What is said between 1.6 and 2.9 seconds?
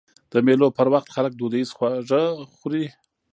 خواږه خوري.